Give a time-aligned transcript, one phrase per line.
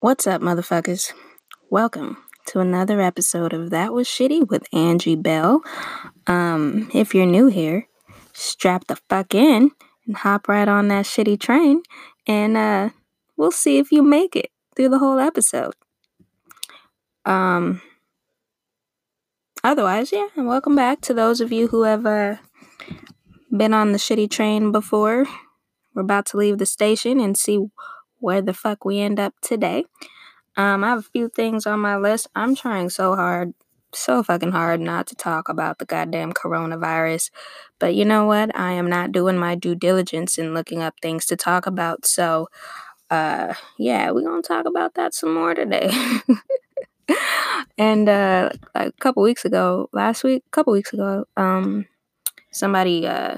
[0.00, 1.12] What's up, motherfuckers?
[1.70, 5.60] Welcome to another episode of That Was Shitty with Angie Bell.
[6.28, 7.88] Um, if you're new here,
[8.32, 9.72] strap the fuck in
[10.06, 11.82] and hop right on that shitty train,
[12.28, 12.90] and uh,
[13.36, 15.74] we'll see if you make it through the whole episode.
[17.24, 17.82] Um,
[19.64, 22.36] otherwise, yeah, and welcome back to those of you who have uh,
[23.50, 25.26] been on the shitty train before.
[25.92, 27.66] We're about to leave the station and see
[28.20, 29.84] where the fuck we end up today.
[30.56, 32.28] Um, I have a few things on my list.
[32.34, 33.54] I'm trying so hard,
[33.92, 37.30] so fucking hard not to talk about the goddamn coronavirus.
[37.78, 38.56] But you know what?
[38.58, 42.06] I am not doing my due diligence in looking up things to talk about.
[42.06, 42.48] So,
[43.10, 45.92] uh, yeah, we're gonna talk about that some more today.
[47.78, 51.86] and uh, a couple weeks ago, last week, a couple weeks ago, um,
[52.50, 53.36] somebody uh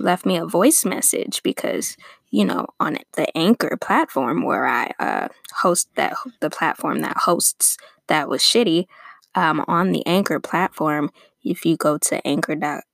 [0.00, 1.96] left me a voice message because
[2.30, 5.28] you know on the anchor platform where i uh,
[5.62, 7.76] host that the platform that hosts
[8.08, 8.86] that was shitty
[9.34, 11.10] um, on the anchor platform
[11.44, 12.84] if you go to anchor dot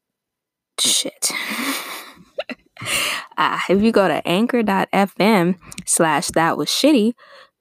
[0.81, 1.33] shit.
[3.39, 7.13] Uh, if you go to anchor.fm slash that was shitty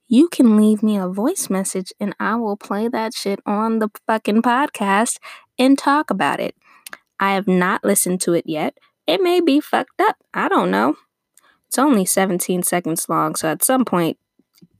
[0.08, 3.90] you can leave me a voice message and i will play that shit on the
[4.06, 5.18] fucking podcast
[5.58, 6.56] and talk about it.
[7.20, 8.78] I have not listened to it yet
[9.08, 10.18] it may be fucked up.
[10.34, 10.96] I don't know.
[11.68, 14.18] It's only 17 seconds long, so at some point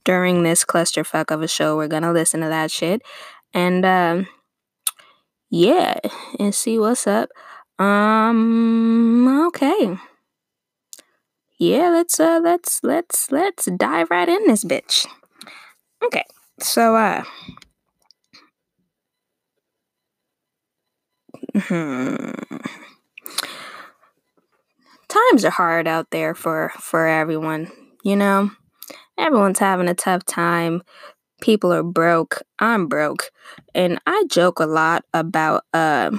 [0.04, 3.02] during this clusterfuck of a show, we're gonna listen to that shit.
[3.52, 4.28] And um
[5.50, 5.98] yeah,
[6.38, 7.28] and see what's up.
[7.78, 9.98] Um okay.
[11.58, 15.06] Yeah, let's uh let's let's let's dive right in this bitch.
[16.02, 16.24] Okay.
[16.60, 17.24] So uh
[21.54, 22.30] hmm
[25.30, 27.70] times are hard out there for for everyone,
[28.02, 28.50] you know?
[29.18, 30.82] Everyone's having a tough time.
[31.40, 32.42] People are broke.
[32.58, 33.30] I'm broke.
[33.74, 36.10] And I joke a lot about uh,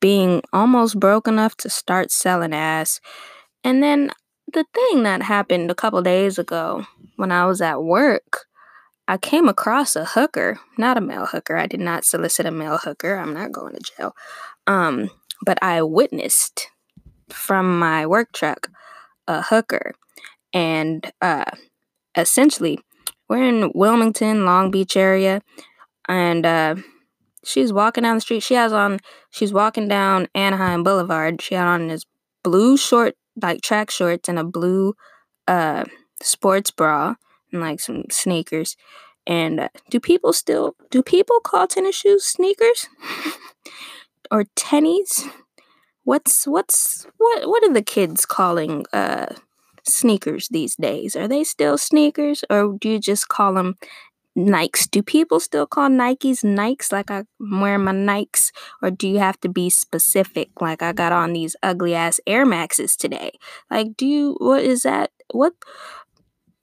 [0.00, 3.00] being almost broke enough to start selling ass.
[3.62, 4.10] And then
[4.52, 6.84] the thing that happened a couple days ago
[7.16, 8.46] when I was at work,
[9.08, 11.56] I came across a hooker, not a male hooker.
[11.56, 13.16] I did not solicit a male hooker.
[13.16, 14.14] I'm not going to jail.
[14.66, 15.10] Um,
[15.44, 16.68] but I witnessed
[17.34, 18.68] from my work truck
[19.26, 19.94] a hooker.
[20.52, 21.44] And uh,
[22.16, 22.78] essentially,
[23.28, 25.42] we're in Wilmington, Long Beach area,
[26.08, 26.76] and uh,
[27.44, 28.42] she's walking down the street.
[28.42, 29.00] She has on,
[29.30, 31.40] she's walking down Anaheim Boulevard.
[31.42, 32.04] She had on this
[32.42, 34.94] blue short, like track shorts, and a blue
[35.48, 35.84] uh,
[36.22, 37.14] sports bra,
[37.52, 38.76] and like some sneakers.
[39.26, 42.86] And uh, do people still do people call tennis shoes sneakers
[44.30, 45.28] or tennies?
[46.04, 49.34] What's what's what what are the kids calling uh
[49.86, 51.16] sneakers these days?
[51.16, 53.76] Are they still sneakers or do you just call them
[54.36, 54.90] Nikes?
[54.90, 58.50] Do people still call Nikes Nikes like I'm wearing my Nikes?
[58.82, 60.50] Or do you have to be specific?
[60.60, 63.32] Like I got on these ugly ass Air Maxes today.
[63.70, 65.10] Like do you what is that?
[65.32, 65.54] What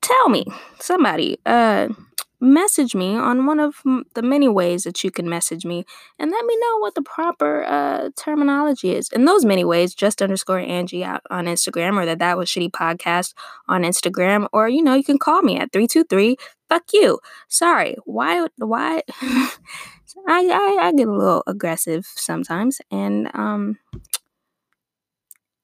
[0.02, 0.46] tell me,
[0.80, 1.90] somebody, uh
[2.42, 3.76] message me on one of
[4.16, 5.86] the many ways that you can message me
[6.18, 9.10] and let me know what the proper uh, terminology is.
[9.10, 12.72] In those many ways, just underscore Angie out on Instagram or that that was shitty
[12.72, 13.34] podcast
[13.68, 16.38] on Instagram, or you know, you can call me at 323
[16.72, 17.20] fuck you.
[17.50, 17.98] Sorry.
[18.06, 19.50] Why why I,
[20.28, 23.78] I I get a little aggressive sometimes and um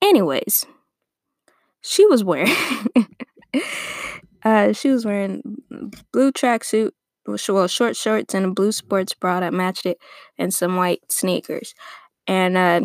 [0.03, 0.65] anyways,
[1.81, 2.53] she was wearing
[4.43, 5.41] uh, she was wearing
[6.11, 6.91] blue tracksuit,
[7.27, 9.97] well, short shorts and a blue sports bra that matched it,
[10.37, 11.73] and some white sneakers.
[12.25, 12.81] And uh,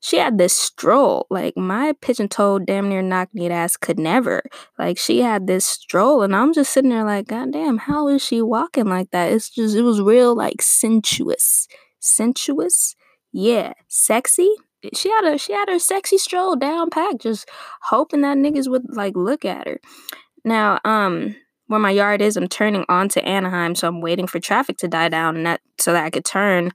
[0.00, 1.26] she had this stroll.
[1.30, 4.42] Like my pigeon toed, damn near knock kneed ass could never.
[4.78, 8.24] Like she had this stroll, and I'm just sitting there like, God damn, how is
[8.24, 9.32] she walking like that?
[9.32, 11.68] It's just, it was real like sensuous,
[11.98, 12.96] sensuous,
[13.32, 14.54] yeah, sexy.
[14.94, 17.48] She had a she had her sexy stroll down pack, just
[17.82, 19.78] hoping that niggas would like look at her.
[20.44, 24.76] Now, um, where my yard is, I'm turning onto Anaheim, so I'm waiting for traffic
[24.78, 26.72] to die down and that so that I could turn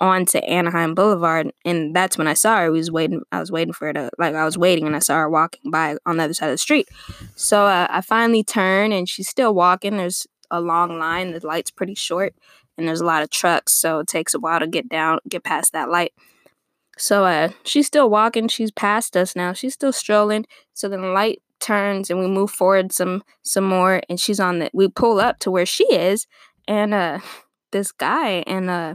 [0.00, 1.52] onto Anaheim Boulevard.
[1.64, 2.62] And that's when I saw her.
[2.64, 3.22] I was waiting.
[3.32, 5.70] I was waiting for her to like I was waiting, and I saw her walking
[5.70, 6.88] by on the other side of the street.
[7.36, 9.96] So uh, I finally turn, and she's still walking.
[9.96, 11.32] There's a long line.
[11.32, 12.34] The light's pretty short,
[12.76, 15.44] and there's a lot of trucks, so it takes a while to get down, get
[15.44, 16.12] past that light.
[16.96, 18.48] So uh, she's still walking.
[18.48, 19.52] She's past us now.
[19.52, 20.46] She's still strolling.
[20.74, 24.58] So then the light turns and we move forward some some more and she's on
[24.58, 26.26] the we pull up to where she is
[26.66, 27.18] and uh
[27.72, 28.94] this guy and uh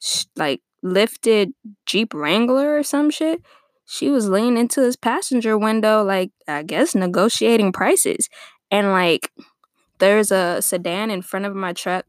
[0.00, 1.52] sh- like lifted
[1.86, 3.42] Jeep Wrangler or some shit.
[3.86, 8.28] She was leaning into his passenger window like I guess negotiating prices.
[8.70, 9.30] And like
[9.98, 12.04] there's a sedan in front of my truck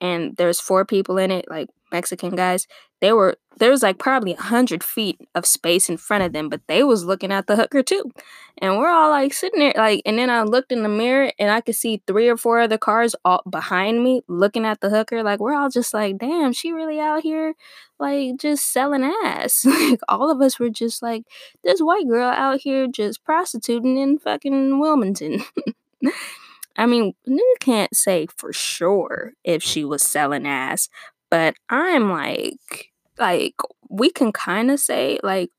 [0.00, 2.66] and there's four people in it, like Mexican guys.
[3.00, 6.48] They were there was like probably a hundred feet of space in front of them,
[6.48, 8.10] but they was looking at the hooker too.
[8.58, 11.50] And we're all like sitting there, like, and then I looked in the mirror and
[11.50, 15.22] I could see three or four other cars all behind me looking at the hooker.
[15.22, 17.54] Like we're all just like, damn, she really out here
[18.00, 19.64] like just selling ass.
[19.64, 21.22] like all of us were just like,
[21.62, 25.44] this white girl out here just prostituting in fucking Wilmington.
[26.76, 30.88] I mean, you can't say for sure if she was selling ass,
[31.30, 33.54] but I'm like, like
[33.88, 35.50] we can kind of say like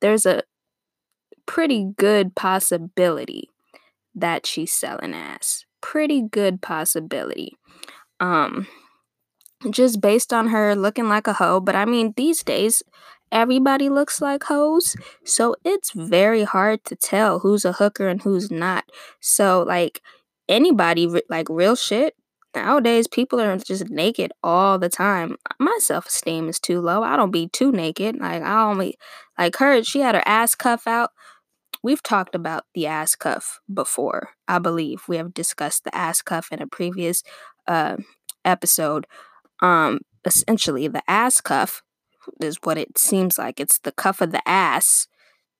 [0.00, 0.42] there's a
[1.46, 3.48] pretty good possibility
[4.14, 5.64] that she's selling ass.
[5.80, 7.56] Pretty good possibility.
[8.20, 8.66] Um,
[9.70, 11.60] just based on her looking like a hoe.
[11.60, 12.82] But I mean, these days,
[13.32, 14.96] everybody looks like hoes.
[15.24, 18.84] So it's very hard to tell who's a hooker and who's not.
[19.20, 20.00] So, like,
[20.48, 22.14] anybody, like, real shit,
[22.54, 25.36] nowadays people are just naked all the time.
[25.58, 27.02] My self esteem is too low.
[27.02, 28.18] I don't be too naked.
[28.18, 28.96] Like, I only,
[29.38, 31.10] like, her, she had her ass cuff out.
[31.82, 35.02] We've talked about the ass cuff before, I believe.
[35.08, 37.22] We have discussed the ass cuff in a previous
[37.66, 37.96] uh,
[38.44, 39.06] episode.
[39.60, 41.82] Um, essentially, the ass cuff
[42.40, 43.60] is what it seems like.
[43.60, 45.06] It's the cuff of the ass,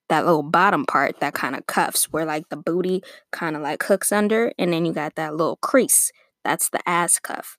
[0.09, 3.01] that little bottom part that kind of cuffs, where like the booty
[3.31, 6.11] kind of like hooks under, and then you got that little crease.
[6.43, 7.57] That's the ass cuff.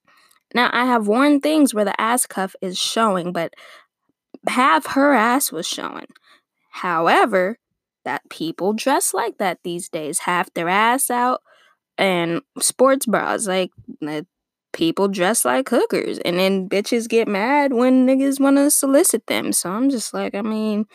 [0.55, 3.55] Now, I have worn things where the ass cuff is showing, but
[4.49, 6.07] half her ass was showing.
[6.71, 7.59] However,
[8.05, 11.43] that people dress like that these days, half their ass out
[11.99, 13.47] and sports bras.
[13.47, 13.71] Like,
[14.73, 19.53] people dress like hookers and then bitches get mad when niggas want to solicit them.
[19.53, 20.87] So I'm just like, I mean,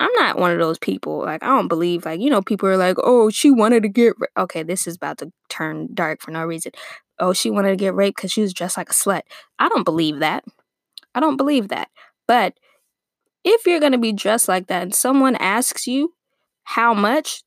[0.00, 1.20] I'm not one of those people.
[1.20, 4.14] Like, I don't believe, like, you know, people are like, oh, she wanted to get.
[4.18, 4.44] Ra-.
[4.44, 6.72] Okay, this is about to turn dark for no reason.
[7.18, 9.22] Oh, she wanted to get raped because she was dressed like a slut.
[9.58, 10.44] I don't believe that.
[11.14, 11.88] I don't believe that.
[12.26, 12.54] But
[13.44, 16.14] if you're going to be dressed like that and someone asks you
[16.64, 17.42] how much,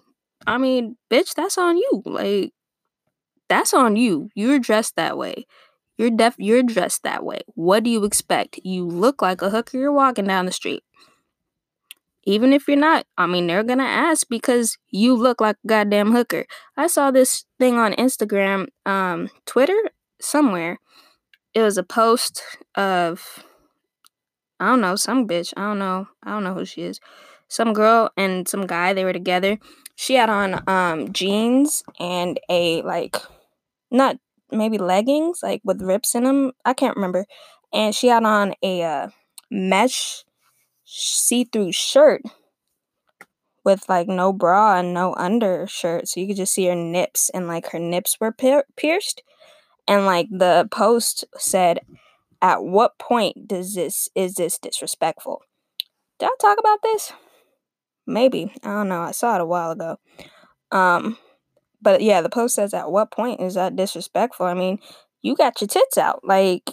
[0.45, 2.01] I mean, bitch, that's on you.
[2.05, 2.53] Like,
[3.49, 4.29] that's on you.
[4.35, 5.45] You're dressed that way.
[5.97, 7.41] You're def you're dressed that way.
[7.55, 8.59] What do you expect?
[8.63, 10.83] You look like a hooker you're walking down the street.
[12.27, 16.11] Even if you're not, I mean, they're gonna ask because you look like a goddamn
[16.11, 16.45] hooker.
[16.75, 19.79] I saw this thing on Instagram, um, Twitter,
[20.19, 20.77] somewhere.
[21.53, 22.43] It was a post
[22.75, 23.45] of
[24.59, 25.53] I don't know, some bitch.
[25.55, 26.09] I don't know.
[26.21, 26.99] I don't know who she is.
[27.47, 29.57] Some girl and some guy, they were together.
[29.95, 33.15] She had on um jeans and a like
[33.89, 34.17] not
[34.51, 36.51] maybe leggings like with rips in them.
[36.65, 37.25] I can't remember.
[37.71, 39.09] And she had on a uh,
[39.49, 40.25] mesh
[40.87, 42.21] see-through shirt
[43.65, 47.47] with like no bra and no undershirt, so you could just see her nips and
[47.47, 49.21] like her nips were pierced.
[49.87, 51.81] And like the post said,
[52.41, 55.41] "At what point does this is this disrespectful?"
[56.19, 57.11] Did I talk about this?
[58.05, 59.01] Maybe I don't know.
[59.01, 59.97] I saw it a while ago.
[60.71, 61.17] Um,
[61.81, 64.45] but yeah, the post says, at what point is that disrespectful?
[64.45, 64.79] I mean,
[65.21, 66.21] you got your tits out.
[66.23, 66.71] Like,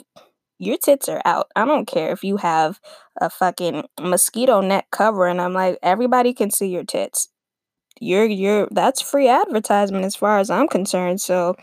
[0.58, 1.48] your tits are out.
[1.56, 2.80] I don't care if you have
[3.20, 7.28] a fucking mosquito net cover and I'm like, everybody can see your tits.
[8.00, 11.20] You're you're that's free advertisement as far as I'm concerned.
[11.20, 11.54] So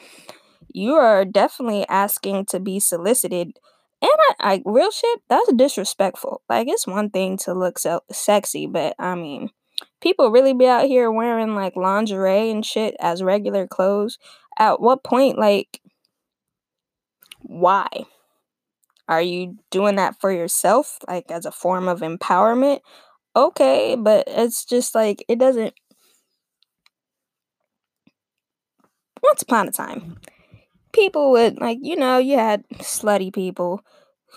[0.73, 3.59] you are definitely asking to be solicited.
[4.01, 6.41] And I, I real shit, that's disrespectful.
[6.49, 9.49] Like it's one thing to look so sexy, but I mean,
[10.01, 14.17] people really be out here wearing like lingerie and shit as regular clothes.
[14.57, 15.79] At what point, like,
[17.41, 17.87] why?
[19.11, 22.79] Are you doing that for yourself, like as a form of empowerment?
[23.35, 25.73] Okay, but it's just like, it doesn't.
[29.21, 30.17] Once upon a time,
[30.93, 33.81] people would, like, you know, you had slutty people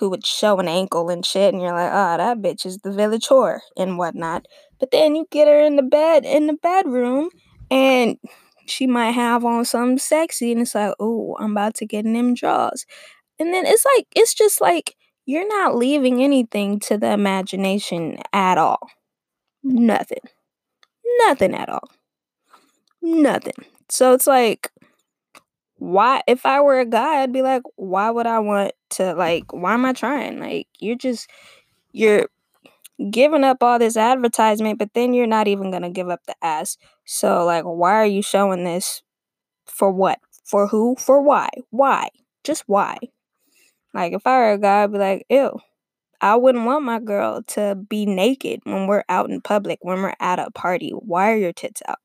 [0.00, 2.90] who would show an ankle and shit, and you're like, oh, that bitch is the
[2.90, 4.46] village whore and whatnot.
[4.80, 7.30] But then you get her in the bed in the bedroom,
[7.70, 8.18] and
[8.66, 12.14] she might have on something sexy, and it's like, oh, I'm about to get in
[12.14, 12.86] them drawers.
[13.38, 18.58] And then it's like, it's just like you're not leaving anything to the imagination at
[18.58, 18.90] all.
[19.62, 20.20] Nothing.
[21.26, 21.88] Nothing at all.
[23.02, 23.54] Nothing.
[23.88, 24.70] So it's like,
[25.76, 29.52] why if I were a guy, I'd be like, why would I want to like
[29.52, 30.38] why am I trying?
[30.40, 31.28] Like you're just
[31.92, 32.28] you're
[33.10, 36.78] giving up all this advertisement, but then you're not even gonna give up the ass.
[37.06, 39.02] So like why are you showing this
[39.66, 40.20] for what?
[40.44, 40.96] For who?
[40.98, 41.50] For why?
[41.70, 42.10] Why?
[42.44, 42.98] Just why?
[43.94, 45.58] Like if I were a guy, I'd be like, ew.
[46.20, 50.14] I wouldn't want my girl to be naked when we're out in public, when we're
[50.20, 50.90] at a party.
[50.90, 51.98] Why are your tits out?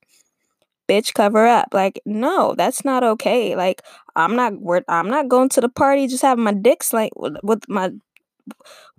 [0.89, 3.83] bitch cover up like no that's not okay like
[4.15, 4.53] i'm not
[4.87, 7.91] i'm not going to the party just having my dick like with, with my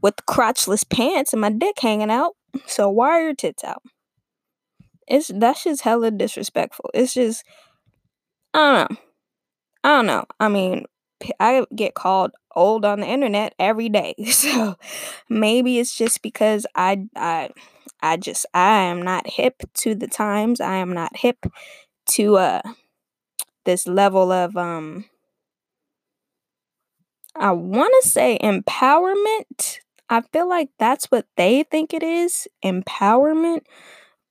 [0.00, 3.82] with crotchless pants and my dick hanging out so why are your tits out
[5.09, 7.44] it's that's just hella disrespectful it's just
[8.54, 8.97] i don't know
[9.82, 10.85] i don't know i mean
[11.40, 14.76] i get called old on the internet every day so
[15.28, 17.50] maybe it's just because i i
[18.02, 20.60] I just I am not hip to the times.
[20.60, 21.46] I am not hip
[22.12, 22.62] to uh
[23.64, 25.04] this level of um
[27.36, 29.78] I want to say empowerment.
[30.08, 33.60] I feel like that's what they think it is, empowerment,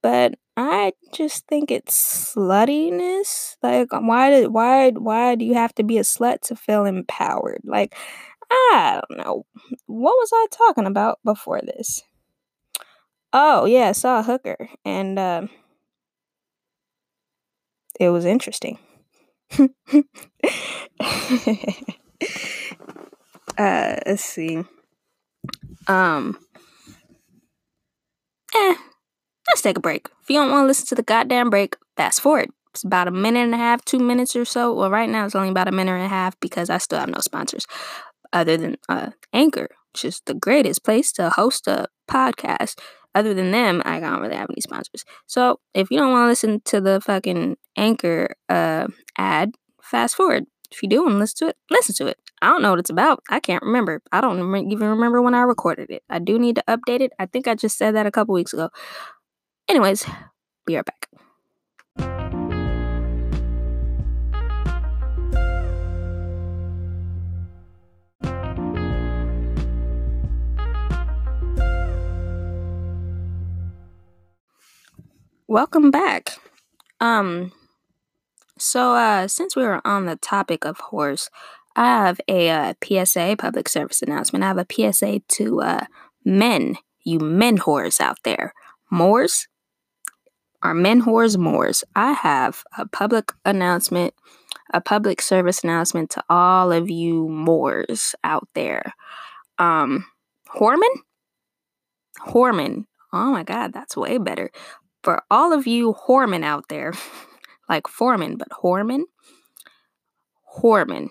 [0.04, 3.56] but I just think it's sluttiness.
[3.64, 7.62] Like why did why why do you have to be a slut to feel empowered?
[7.64, 7.96] Like
[8.52, 9.46] I don't know.
[9.88, 12.04] What was I talking about before this?
[13.34, 15.48] Oh, yeah, I saw a hooker, and, uh
[18.00, 18.78] it was interesting.
[23.58, 24.64] Uh, let's see.
[25.88, 26.38] Um
[28.54, 28.76] Eh,
[29.50, 30.08] let's take a break.
[30.22, 32.50] If you don't wanna listen to the goddamn break, fast forward.
[32.74, 34.74] It's about a minute and a half, 2 minutes or so.
[34.74, 37.10] Well, right now, it's only about a minute and a half because I still have
[37.10, 37.66] no sponsors
[38.32, 42.76] other than, uh, Anchor, which is the greatest place to host a podcast
[43.16, 45.04] other than them, I don't really have any sponsors.
[45.26, 48.88] So if you don't want to listen to the fucking anchor uh,
[49.18, 50.46] ad, fast forward.
[50.72, 52.18] If you do want to listen to it, listen to it.
[52.44, 53.24] I don't know what it's about.
[53.30, 54.02] I can't remember.
[54.12, 54.38] I don't
[54.72, 56.04] even remember when I recorded it.
[56.10, 57.12] I do need to update it.
[57.18, 58.70] I think I just said that a couple weeks ago.
[59.70, 60.06] Anyways,
[60.66, 61.00] be right back.
[75.60, 76.40] welcome back.
[77.02, 77.52] Um,
[78.58, 81.30] so uh, since we were on the topic of horse,
[81.76, 84.44] I have a uh, PSA, public service announcement.
[84.44, 85.86] I have a PSA to uh,
[86.24, 88.54] men, you men whores out there.
[88.90, 89.49] Moors
[90.62, 91.84] are men whores Moors.
[91.96, 94.14] I have a public announcement,
[94.74, 98.94] a public service announcement to all of you Moors out there.
[99.58, 100.06] Um,
[100.56, 100.90] Horman?
[102.28, 102.86] Horman.
[103.12, 104.52] Oh my God, that's way better
[105.04, 106.94] for all of you Horman out there,
[107.70, 109.04] like Foreman, but Horman,
[110.58, 111.10] Horman.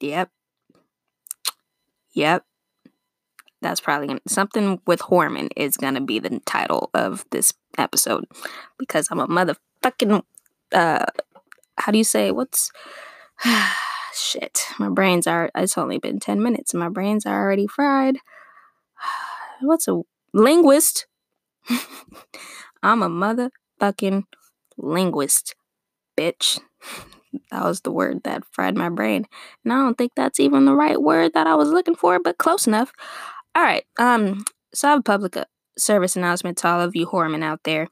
[0.00, 0.30] Yep.
[2.12, 2.44] Yep.
[3.62, 8.26] That's probably gonna, something with Horman is gonna be the title of this episode
[8.78, 10.22] because I'm a motherfucking
[10.72, 11.06] uh
[11.78, 12.72] how do you say what's
[14.14, 18.18] shit my brains are it's only been 10 minutes and my brains are already fried
[19.60, 20.00] what's a
[20.32, 21.06] linguist
[22.82, 24.24] I'm a motherfucking
[24.76, 25.54] linguist,
[26.16, 26.60] bitch.
[27.50, 29.26] That was the word that fried my brain.
[29.62, 32.38] And I don't think that's even the right word that I was looking for, but
[32.38, 32.92] close enough.
[33.54, 33.84] All right.
[33.98, 34.88] Um, so
[35.78, 37.88] Service announcement to all of you whoremen out there.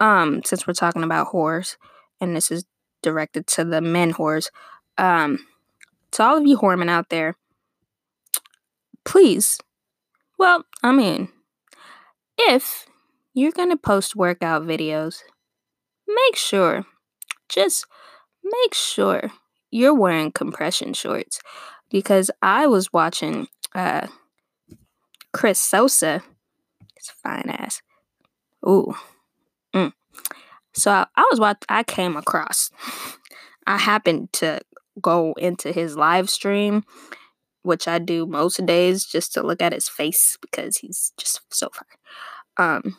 [0.00, 1.76] Um, since we're talking about whores,
[2.20, 2.64] and this is
[3.02, 4.48] directed to the men whores.
[4.96, 5.38] Um,
[6.12, 7.36] to all of you whoremen out there,
[9.04, 9.58] please,
[10.38, 11.28] well, I mean,
[12.36, 12.86] if
[13.34, 15.18] you're to post workout videos,
[16.06, 16.86] make sure,
[17.48, 17.86] just
[18.42, 19.30] make sure
[19.70, 21.40] you're wearing compression shorts
[21.90, 24.06] because I was watching uh,
[25.32, 26.22] Chris Sosa,
[27.10, 27.82] fine ass.
[28.66, 28.94] Ooh.
[29.74, 29.92] Mm.
[30.74, 32.70] So I, I was what I came across.
[33.66, 34.60] I happened to
[35.00, 36.84] go into his live stream,
[37.62, 41.68] which I do most days just to look at his face because he's just so
[41.72, 41.86] fine.
[42.56, 42.96] Um,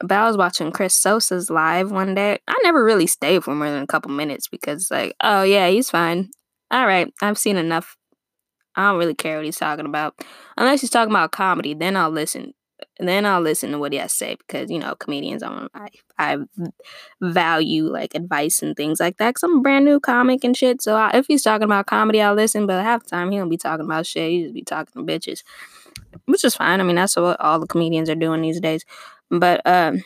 [0.00, 2.38] but I was watching Chris Sosa's live one day.
[2.46, 5.90] I never really stayed for more than a couple minutes because, like, oh yeah, he's
[5.90, 6.30] fine.
[6.70, 7.96] All right, I've seen enough.
[8.76, 10.14] I don't really care what he's talking about,
[10.56, 11.74] unless he's talking about comedy.
[11.74, 12.54] Then I'll listen.
[12.98, 15.42] Then I'll listen to what he has to say because you know comedians.
[15.42, 16.38] I'm, I I
[17.20, 19.34] value like advice and things like that.
[19.34, 20.82] Cause I'm a brand new comic and shit.
[20.82, 22.66] So I, if he's talking about comedy, I'll listen.
[22.66, 24.30] But half the time he don't be talking about shit.
[24.30, 25.42] He just be talking to bitches,
[26.26, 26.80] which is fine.
[26.80, 28.84] I mean that's what all the comedians are doing these days
[29.30, 30.04] but um,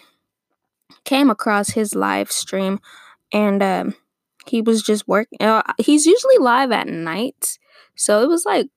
[1.04, 2.80] came across his live stream
[3.32, 3.94] and um,
[4.46, 5.40] he was just working.
[5.40, 7.58] Uh, he's usually live at night,
[7.94, 8.68] so it was like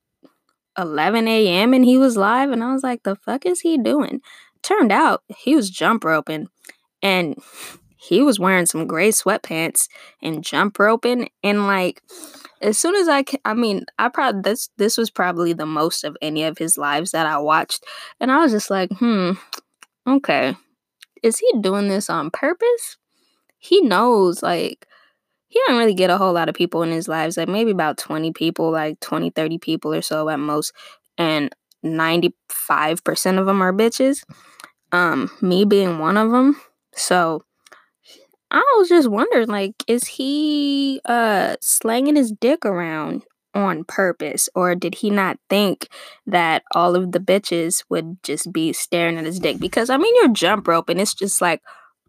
[0.78, 1.74] 11 a.m.
[1.74, 4.20] and he was live, and I was like, "The fuck is he doing?"
[4.62, 6.48] Turned out he was jump roping,
[7.02, 7.36] and
[7.96, 9.88] he was wearing some gray sweatpants
[10.22, 12.02] and jump roping, and like
[12.62, 16.16] as soon as I, I mean, I probably this this was probably the most of
[16.22, 17.84] any of his lives that I watched,
[18.20, 19.32] and I was just like, hmm,
[20.06, 20.56] Okay.
[21.22, 22.96] Is he doing this on purpose?
[23.58, 24.85] he knows like
[25.48, 27.98] he don't really get a whole lot of people in his lives, like maybe about
[27.98, 30.72] 20 people, like 20, 30 people or so at most.
[31.18, 32.32] And 95%
[33.38, 34.22] of them are bitches.
[34.92, 36.60] Um, me being one of them.
[36.94, 37.42] So
[38.50, 43.24] I was just wondering, like, is he uh slanging his dick around
[43.54, 45.88] on purpose, or did he not think
[46.26, 49.58] that all of the bitches would just be staring at his dick?
[49.58, 51.60] Because I mean, you're jump rope, and it's just like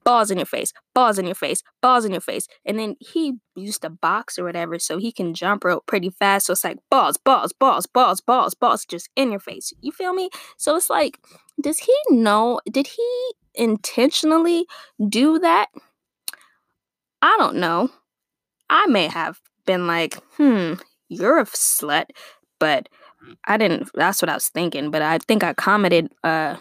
[0.07, 2.47] balls in your face, balls in your face, balls in your face.
[2.65, 6.45] And then he used to box or whatever, so he can jump rope pretty fast.
[6.45, 9.73] So it's like balls, balls, balls, balls, balls, balls, just in your face.
[9.81, 10.29] You feel me?
[10.55, 11.19] So it's like,
[11.61, 12.61] does he know?
[12.71, 14.65] Did he intentionally
[15.09, 15.67] do that?
[17.21, 17.89] I don't know.
[18.69, 20.75] I may have been like, hmm,
[21.09, 22.11] you're a slut,
[22.61, 22.87] but
[23.43, 23.89] I didn't.
[23.93, 24.89] That's what I was thinking.
[24.89, 26.55] But I think I commented, uh,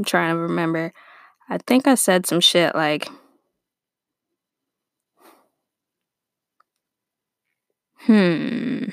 [0.00, 0.94] I'm trying to remember.
[1.50, 3.06] I think I said some shit like,
[7.98, 8.84] hmm.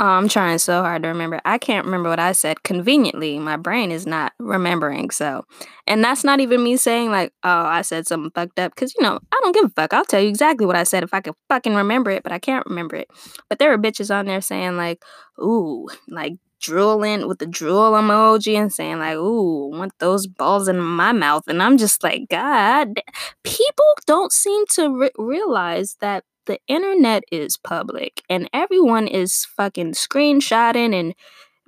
[0.00, 1.40] Oh, I'm trying so hard to remember.
[1.44, 2.64] I can't remember what I said.
[2.64, 5.10] Conveniently, my brain is not remembering.
[5.10, 5.44] So,
[5.86, 8.74] and that's not even me saying like, oh, I said something fucked up.
[8.74, 9.92] Cause you know, I don't give a fuck.
[9.92, 12.40] I'll tell you exactly what I said if I could fucking remember it, but I
[12.40, 13.08] can't remember it.
[13.48, 15.04] But there were bitches on there saying like,
[15.40, 20.78] ooh, like drooling with the drool emoji and saying like, ooh, want those balls in
[20.78, 21.44] my mouth.
[21.48, 23.00] And I'm just like, God,
[23.44, 29.92] people don't seem to re- realize that the internet is public and everyone is fucking
[29.92, 31.14] screenshotting and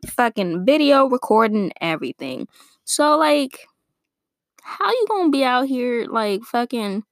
[0.06, 2.48] fucking video recording everything.
[2.84, 3.66] So like
[4.62, 7.04] how you gonna be out here like fucking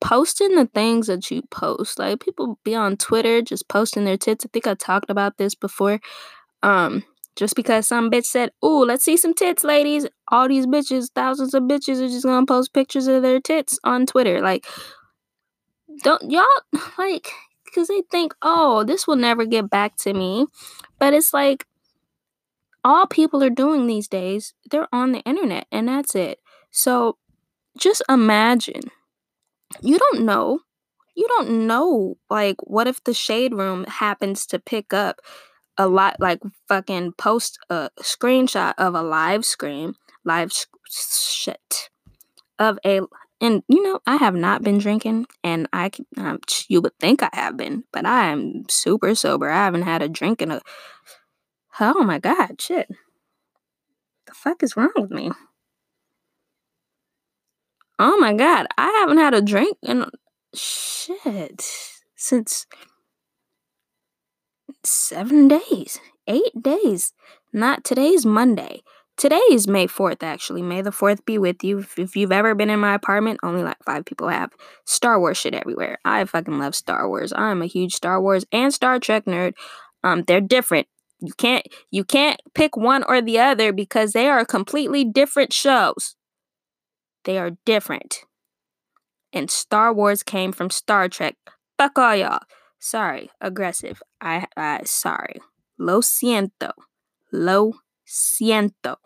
[0.00, 1.98] posting the things that you post?
[1.98, 4.44] Like people be on Twitter just posting their tits.
[4.44, 6.00] I think I talked about this before.
[6.62, 7.04] Um
[7.36, 11.54] just because some bitch said, "Ooh, let's see some tits, ladies." All these bitches, thousands
[11.54, 14.40] of bitches are just gonna post pictures of their tits on Twitter.
[14.40, 14.66] Like,
[16.02, 16.44] don't y'all
[16.98, 17.30] like
[17.64, 20.46] because they think, oh, this will never get back to me.
[20.98, 21.66] But it's like
[22.84, 26.40] all people are doing these days, they're on the internet and that's it.
[26.70, 27.18] So
[27.78, 28.90] just imagine
[29.80, 30.60] you don't know.
[31.16, 35.20] You don't know, like, what if the shade room happens to pick up
[35.76, 41.90] a lot, like, fucking post a screenshot of a live stream, live sh- shit
[42.58, 43.00] of a
[43.40, 47.30] and you know, I have not been drinking, and I um, you would think I
[47.32, 49.48] have been, but I am super sober.
[49.48, 50.60] I haven't had a drink in a.
[51.80, 52.88] Oh my god, shit!
[54.26, 55.30] The fuck is wrong with me?
[57.98, 60.06] Oh my god, I haven't had a drink in
[60.54, 61.66] shit
[62.14, 62.66] since
[64.84, 67.12] seven days, eight days.
[67.52, 68.82] Not today's Monday.
[69.16, 70.62] Today is May 4th, actually.
[70.62, 71.84] May the 4th be with you.
[71.96, 74.52] If, you've ever been in my apartment, only like five people have.
[74.84, 75.98] Star Wars shit everywhere.
[76.04, 77.32] I fucking love Star Wars.
[77.34, 79.54] I'm a huge Star Wars and Star Trek nerd.
[80.04, 80.86] Um, they're different.
[81.20, 86.14] You can't you can't pick one or the other because they are completely different shows.
[87.28, 88.24] They are different.
[89.34, 91.36] And Star Wars came from Star Trek.
[91.76, 92.40] Fuck all y'all.
[92.78, 94.02] Sorry, aggressive.
[94.18, 95.36] I I sorry.
[95.78, 96.70] Lo siento.
[97.30, 97.74] Lo
[98.06, 98.96] siento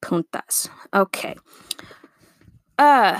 [0.00, 0.68] puntas.
[0.94, 1.34] Okay.
[2.78, 3.18] Uh,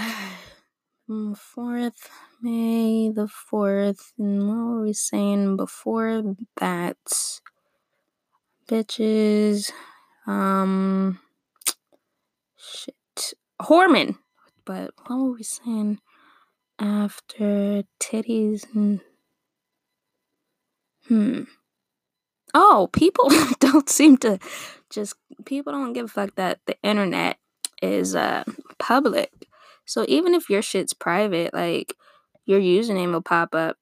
[1.11, 2.09] mm, fourth
[2.41, 4.13] May the fourth.
[4.17, 7.41] And what were we saying before that?
[8.69, 9.73] Bitches.
[10.29, 11.19] Um.
[13.61, 14.16] Horman.
[14.64, 16.01] But what were we saying
[16.79, 19.01] after titties and.
[21.09, 21.42] Hmm.
[22.55, 24.38] Oh, people don't seem to
[24.90, 27.37] just people don't give a fuck that the internet
[27.83, 28.44] is uh
[28.79, 29.31] public.
[29.85, 31.94] So even if your shit's private, like
[32.46, 33.77] your username will pop up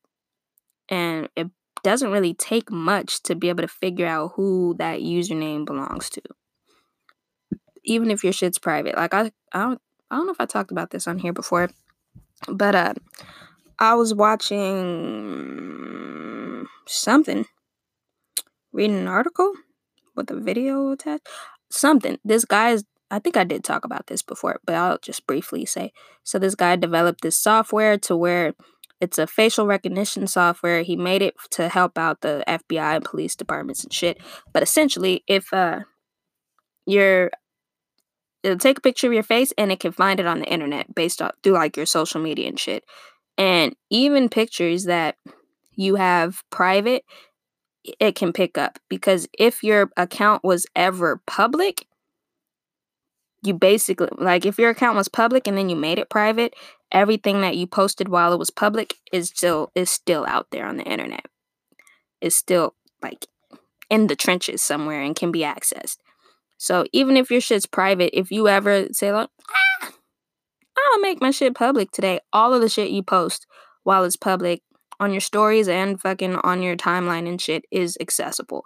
[0.89, 1.49] and it
[1.83, 6.23] doesn't really take much to be able to figure out who that username belongs to.
[7.89, 8.97] Even if your shit's private.
[8.97, 11.71] Like I I don't I don't know if I talked about this on here before,
[12.47, 12.95] but uh
[13.79, 14.67] I was watching
[16.87, 17.47] something
[18.73, 19.53] reading an article
[20.17, 21.27] with a video attached.
[21.71, 22.19] Something.
[22.25, 25.93] This guy's I think I did talk about this before, but I'll just briefly say.
[26.25, 28.53] So this guy developed this software to where
[29.01, 30.83] it's a facial recognition software.
[30.83, 34.19] He made it to help out the FBI and police departments and shit.
[34.53, 35.81] But essentially, if uh
[36.87, 37.31] you're
[38.43, 40.95] it'll take a picture of your face and it can find it on the internet
[40.95, 42.85] based off through like your social media and shit.
[43.37, 45.17] And even pictures that
[45.75, 47.05] you have private,
[48.01, 51.87] it can pick up because if your account was ever public,
[53.43, 56.55] you basically like if your account was public and then you made it private,
[56.91, 60.77] everything that you posted while it was public is still is still out there on
[60.77, 61.27] the internet.
[62.21, 63.27] It's still like
[63.89, 65.99] in the trenches somewhere and can be accessed.
[66.59, 69.93] So even if your shit's private, if you ever say like, ah,
[70.77, 73.47] gonna make my shit public today, all of the shit you post
[73.85, 74.63] while it's public
[75.01, 78.65] on your stories and fucking on your timeline and shit is accessible.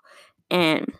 [0.51, 0.93] And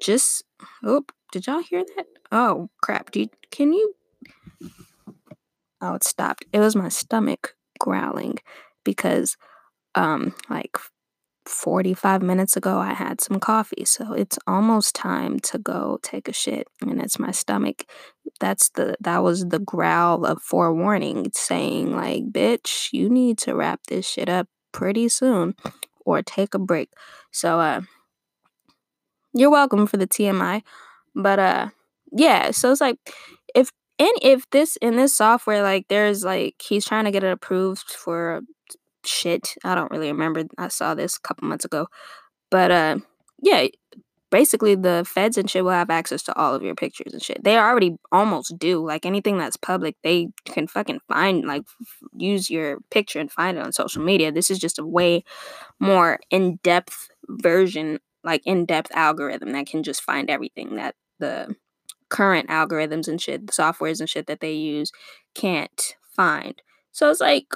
[0.00, 0.44] just
[0.84, 2.06] oh, did y'all hear that?
[2.30, 3.10] Oh crap!
[3.10, 3.94] Do you, can you?
[5.80, 6.44] Oh, it stopped.
[6.52, 8.38] It was my stomach growling
[8.84, 9.36] because,
[9.94, 10.76] um, like
[11.46, 13.84] 45 minutes ago I had some coffee.
[13.84, 17.84] So it's almost time to go take a shit and it's my stomach.
[18.40, 23.80] That's the that was the growl of forewarning saying like, "Bitch, you need to wrap
[23.88, 25.54] this shit up pretty soon
[26.04, 26.90] or take a break."
[27.32, 27.82] So uh
[29.34, 30.62] you're welcome for the TMI.
[31.14, 31.68] But uh
[32.12, 32.98] yeah, so it's like
[33.54, 37.32] if and if this in this software like there's like he's trying to get it
[37.32, 38.42] approved for
[39.04, 39.54] shit.
[39.64, 40.44] I don't really remember.
[40.58, 41.88] I saw this a couple months ago.
[42.50, 42.96] But uh
[43.42, 43.66] yeah,
[44.30, 47.44] basically the feds and shit will have access to all of your pictures and shit.
[47.44, 48.84] They already almost do.
[48.84, 51.62] Like anything that's public, they can fucking find like
[52.16, 54.32] use your picture and find it on social media.
[54.32, 55.24] This is just a way
[55.78, 61.54] more in-depth version, like in-depth algorithm that can just find everything that the
[62.08, 64.92] current algorithms and shit, the softwares and shit that they use
[65.34, 66.62] can't find.
[66.90, 67.48] So it's like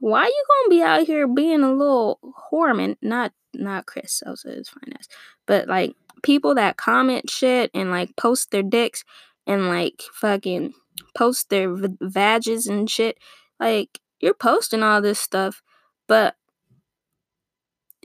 [0.00, 2.18] why you gonna be out here being a little
[2.52, 2.96] whoreman?
[3.02, 5.08] Not not Chris Sosa is fine ass,
[5.46, 9.04] but like people that comment shit and like post their dicks
[9.46, 10.72] and like fucking
[11.16, 13.18] post their v- vages and shit.
[13.58, 15.62] Like you're posting all this stuff,
[16.08, 16.36] but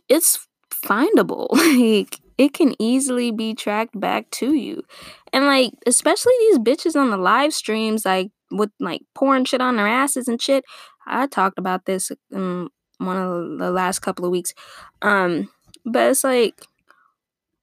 [0.10, 1.48] it's findable.
[1.52, 4.84] like it can easily be tracked back to you.
[5.32, 9.76] And like especially these bitches on the live streams like with like pouring shit on
[9.76, 10.64] their asses and shit.
[11.08, 14.54] I talked about this in one of the last couple of weeks.
[15.02, 15.50] Um,
[15.86, 16.56] but it's like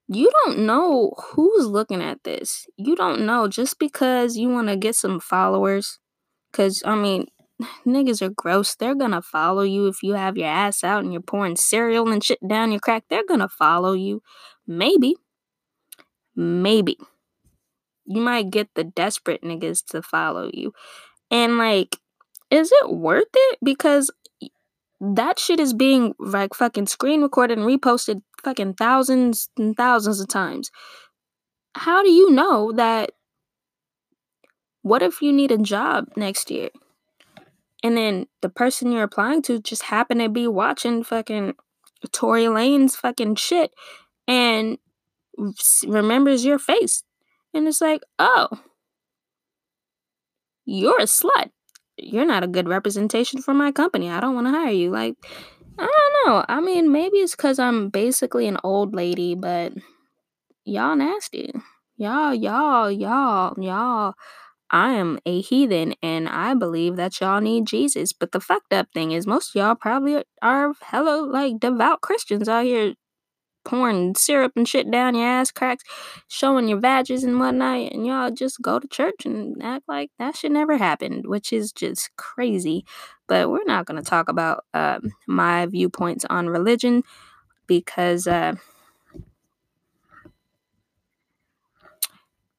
[0.09, 2.67] you don't know who's looking at this.
[2.77, 5.99] You don't know just because you want to get some followers.
[6.53, 7.27] Cause I mean,
[7.87, 8.75] niggas are gross.
[8.75, 12.23] They're gonna follow you if you have your ass out and you're pouring cereal and
[12.23, 13.05] shit down your crack.
[13.09, 14.23] They're gonna follow you.
[14.67, 15.17] Maybe.
[16.37, 16.99] Maybe.
[18.05, 20.73] You might get the desperate niggas to follow you.
[21.31, 21.97] And like
[22.53, 23.59] is it worth it?
[23.65, 24.11] Because
[25.01, 30.29] that shit is being like fucking screen recorded and reposted fucking thousands and thousands of
[30.29, 30.71] times.
[31.75, 33.13] How do you know that?
[34.83, 36.69] What if you need a job next year?
[37.83, 41.55] And then the person you're applying to just happen to be watching fucking
[42.11, 43.73] Tory Lanez fucking shit
[44.29, 44.79] and
[45.87, 47.03] remembers your face.
[47.55, 48.49] And it's like, oh,
[50.65, 51.51] you're a slut
[51.97, 54.11] you're not a good representation for my company.
[54.11, 54.91] I don't want to hire you.
[54.91, 55.15] Like,
[55.79, 56.45] I don't know.
[56.49, 59.73] I mean, maybe it's because I'm basically an old lady, but
[60.65, 61.53] y'all nasty.
[61.97, 64.15] Y'all, y'all, y'all, y'all.
[64.71, 68.15] I am a heathen and I believe that y'all need Jesus.
[68.15, 72.65] But the fucked up thing is, most y'all probably are hello, like devout Christians out
[72.65, 72.95] here
[73.65, 75.85] pouring syrup and shit down your ass cracks,
[76.29, 80.37] showing your badges and whatnot, and y'all just go to church and act like that
[80.37, 82.85] shit never happened, which is just crazy.
[83.27, 87.03] But we're not going to talk about uh, my viewpoints on religion
[87.67, 88.55] because uh,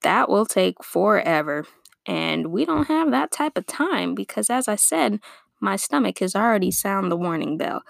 [0.01, 1.65] that will take forever.
[2.05, 5.19] And we don't have that type of time because, as I said,
[5.61, 7.83] my stomach has already sounded the warning bell.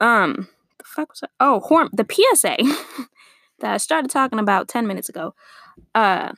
[0.00, 0.48] Um,
[0.80, 1.30] the fuck was that?
[1.38, 2.56] Oh, horn the PSA
[3.60, 5.34] that I started talking about 10 minutes ago.
[5.94, 6.32] Uh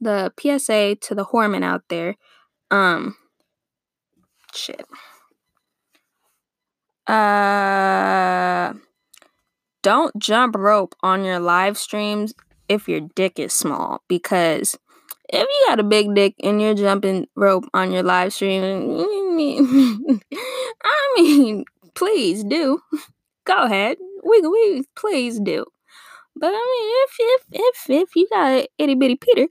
[0.00, 2.16] the PSA to the whoremen out there.
[2.70, 3.16] Um
[4.54, 4.86] shit.
[7.06, 8.74] Uh
[9.82, 12.34] don't jump rope on your live streams
[12.68, 14.78] if your dick is small because
[15.28, 18.62] if you got a big dick and you're jumping rope on your live stream,
[20.84, 22.80] I mean, please do
[23.44, 23.98] go ahead.
[24.24, 25.64] We we please do.
[26.36, 29.48] But I mean, if if if if you got itty bitty Peter,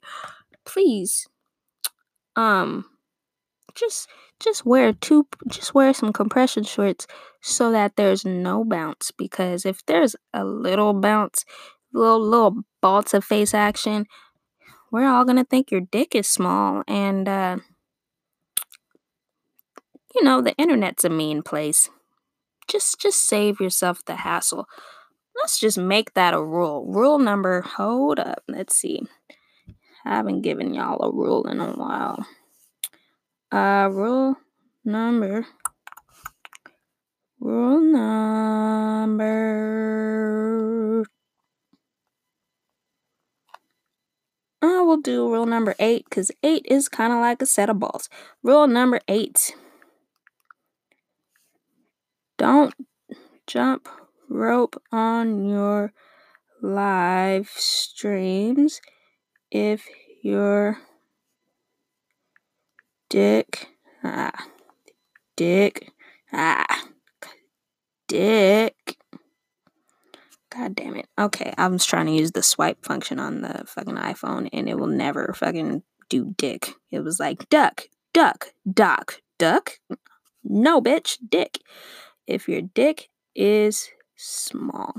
[0.65, 1.27] please,
[2.35, 2.85] um,
[3.75, 7.07] just just wear two, just wear some compression shorts
[7.41, 9.11] so that there's no bounce.
[9.11, 11.45] Because if there's a little bounce,
[11.93, 14.05] little little ball to face action,
[14.91, 17.57] we're all gonna think your dick is small, and uh,
[20.15, 21.89] you know the internet's a mean place
[22.71, 24.67] just just save yourself the hassle.
[25.35, 26.85] let's just make that a rule.
[26.87, 29.01] Rule number, hold up, let's see.
[30.05, 32.25] I haven't given y'all a rule in a while.
[33.51, 34.37] Uh, rule
[34.85, 35.45] number,
[37.39, 39.41] rule number.
[44.63, 47.79] I will do rule number eight because eight is kind of like a set of
[47.79, 48.09] balls.
[48.43, 49.55] Rule number eight
[52.41, 52.73] don't
[53.45, 53.87] jump
[54.27, 55.93] rope on your
[56.59, 58.81] live streams
[59.51, 59.85] if
[60.23, 60.79] your
[63.11, 63.67] dick
[64.03, 64.47] ah
[65.37, 65.91] dick
[66.33, 66.85] ah
[68.07, 68.97] dick
[70.53, 71.07] God damn it.
[71.17, 74.77] Okay, I was trying to use the swipe function on the fucking iPhone and it
[74.77, 76.73] will never fucking do dick.
[76.91, 79.79] It was like duck, duck, duck duck.
[80.43, 81.59] No, bitch, dick.
[82.27, 84.93] If your dick is small.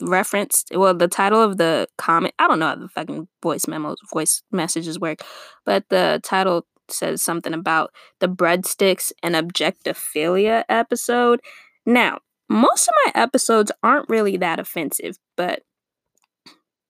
[0.00, 3.98] referenced well the title of the comment I don't know how the fucking voice memos
[4.12, 5.22] voice messages work,
[5.64, 11.40] but the title says something about the breadsticks and objectophilia episode.
[11.84, 15.62] Now, most of my episodes aren't really that offensive, but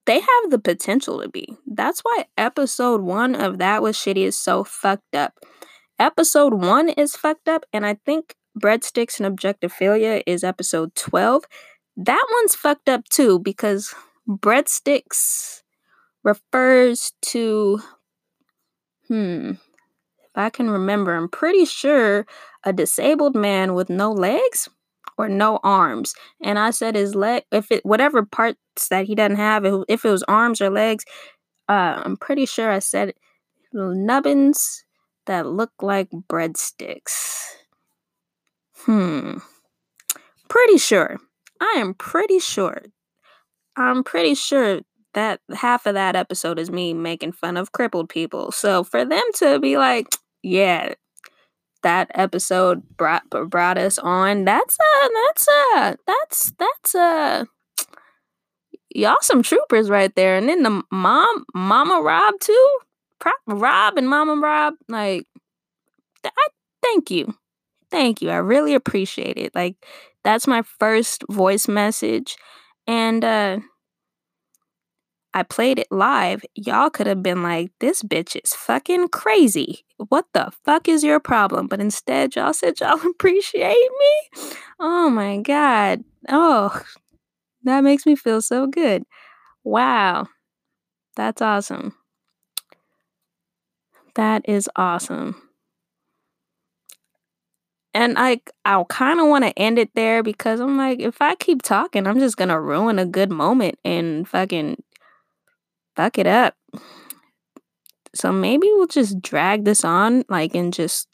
[0.08, 1.54] they have the potential to be.
[1.66, 5.34] That's why episode one of That Was Shitty is so fucked up.
[5.98, 11.44] Episode one is fucked up, and I think Breadsticks and Objectophilia is episode 12.
[11.98, 13.94] That one's fucked up too because
[14.26, 15.60] breadsticks
[16.24, 17.82] refers to,
[19.08, 22.24] hmm, if I can remember, I'm pretty sure
[22.64, 24.70] a disabled man with no legs
[25.18, 26.14] or no arms.
[26.42, 30.10] And I said his leg, if it, whatever parts that he doesn't have, if it
[30.10, 31.04] was arms or legs,
[31.68, 33.14] uh, I'm pretty sure I said
[33.72, 34.84] nubbins
[35.26, 37.44] that look like breadsticks.
[38.74, 39.38] Hmm.
[40.48, 41.18] Pretty sure.
[41.60, 42.82] I am pretty sure.
[43.76, 44.80] I'm pretty sure
[45.14, 48.52] that half of that episode is me making fun of crippled people.
[48.52, 50.06] So for them to be like,
[50.42, 50.94] yeah,
[51.82, 54.44] that episode brought brought us on.
[54.44, 57.46] That's a that's a that's that's a
[58.94, 60.36] y'all some troopers right there.
[60.36, 62.78] And then the mom, Mama Rob too.
[63.46, 65.26] Rob and Mama Rob, like,
[66.24, 66.30] I
[66.82, 67.34] thank you,
[67.90, 68.30] thank you.
[68.30, 69.54] I really appreciate it.
[69.56, 69.74] Like,
[70.22, 72.36] that's my first voice message,
[72.86, 73.58] and uh
[75.38, 79.84] I played it live, y'all could have been like, this bitch is fucking crazy.
[80.08, 81.68] What the fuck is your problem?
[81.68, 84.50] But instead, y'all said y'all appreciate me.
[84.80, 86.02] Oh my God.
[86.28, 86.82] Oh,
[87.62, 89.04] that makes me feel so good.
[89.62, 90.26] Wow.
[91.14, 91.94] That's awesome.
[94.16, 95.40] That is awesome.
[97.94, 101.36] And I I kind of want to end it there because I'm like if I
[101.36, 104.82] keep talking, I'm just going to ruin a good moment and fucking
[105.98, 106.54] fuck it up.
[108.14, 111.08] So maybe we'll just drag this on, like, and just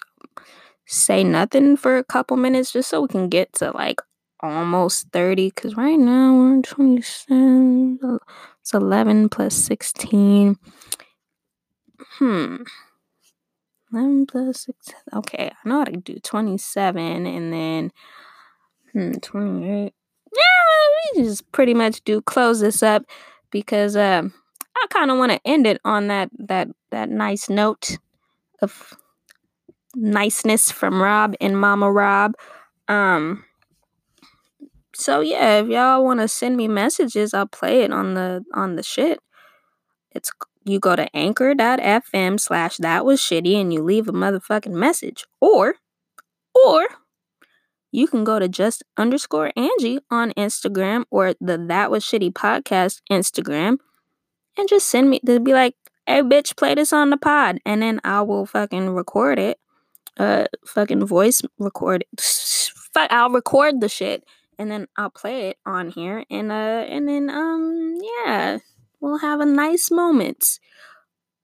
[0.86, 4.02] say nothing for a couple minutes just so we can get to like
[4.40, 5.48] almost 30.
[5.48, 7.98] Because right now we're 27.
[8.60, 10.56] It's 11 plus 16.
[11.98, 12.56] Hmm.
[13.90, 14.94] 11 plus 6.
[15.14, 17.92] Okay, I know how to do 27 and then
[18.92, 19.94] hmm, 28.
[20.36, 20.42] Yeah,
[21.14, 23.04] we just pretty much do close this up
[23.50, 24.34] because um
[24.76, 27.98] I kind of want to end it on that that that nice note
[28.60, 28.94] of
[29.94, 32.34] niceness from Rob and Mama Rob.
[32.88, 33.44] Um
[34.94, 38.76] so yeah, if y'all want to send me messages, I'll play it on the on
[38.76, 39.20] the shit.
[40.12, 40.30] It's
[40.64, 45.24] you go to anchor.fm slash that was shitty and you leave a motherfucking message.
[45.40, 45.74] Or
[46.54, 46.86] or
[47.90, 53.00] you can go to just underscore Angie on Instagram or the That Was Shitty podcast
[53.10, 53.76] Instagram
[54.56, 55.74] and just send me to be like,
[56.06, 57.58] hey bitch, play this on the pod.
[57.64, 59.58] And then I will fucking record it.
[60.16, 62.20] Uh fucking voice record it.
[62.94, 64.24] Fuck I'll record the shit
[64.58, 68.58] and then I'll play it on here and uh and then um yeah,
[69.00, 70.60] we'll have a nice moment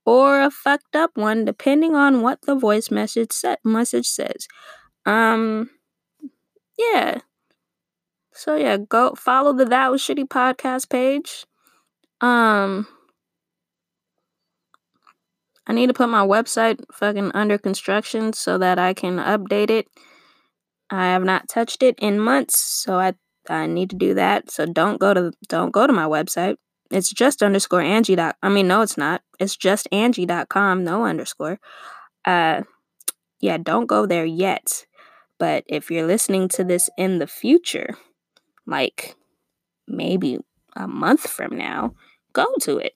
[0.05, 4.47] or a fucked up one depending on what the voice message set message says.
[5.05, 5.69] Um
[6.77, 7.19] yeah.
[8.31, 11.45] So yeah, go follow the That Was Shitty podcast page.
[12.21, 12.87] Um
[15.67, 19.87] I need to put my website fucking under construction so that I can update it.
[20.89, 23.13] I have not touched it in months, so I
[23.49, 24.51] I need to do that.
[24.51, 26.57] So don't go to don't go to my website.
[26.89, 28.35] It's just underscore Angie dot.
[28.43, 29.21] I mean, no, it's not.
[29.39, 31.59] It's just Angie.com, no underscore.
[32.25, 32.63] Uh,
[33.39, 34.85] yeah, don't go there yet.
[35.39, 37.97] But if you're listening to this in the future,
[38.67, 39.15] like
[39.87, 40.37] maybe
[40.75, 41.95] a month from now,
[42.33, 42.93] go to it.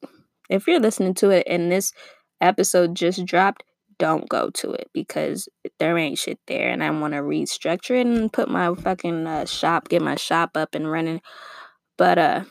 [0.50, 1.94] If you're listening to it in this
[2.42, 3.64] episode just dropped,
[3.98, 5.48] don't go to it because
[5.80, 9.46] there ain't shit there and I want to restructure it and put my fucking uh,
[9.46, 11.22] shop, get my shop up and running.
[11.98, 12.44] But uh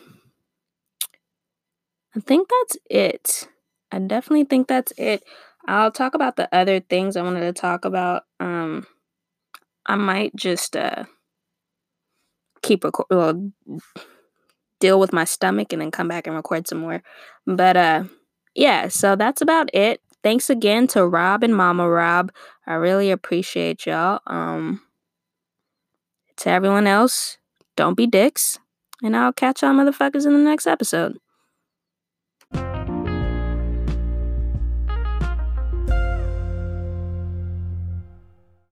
[2.16, 3.48] I think that's it.
[3.90, 5.24] I definitely think that's it.
[5.66, 8.22] I'll talk about the other things I wanted to talk about.
[8.40, 8.86] Um
[9.86, 11.04] I might just uh
[12.62, 13.50] keep record well,
[14.80, 17.02] deal with my stomach and then come back and record some more.
[17.46, 18.04] But uh
[18.54, 20.00] yeah, so that's about it.
[20.22, 22.32] Thanks again to Rob and Mama Rob.
[22.66, 24.20] I really appreciate y'all.
[24.26, 24.80] Um,
[26.38, 27.38] to everyone else,
[27.76, 28.58] don't be dicks.
[29.02, 31.18] And I'll catch y'all motherfuckers in the next episode.